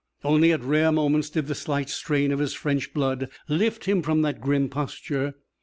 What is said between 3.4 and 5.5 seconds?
lift him from that grim posture.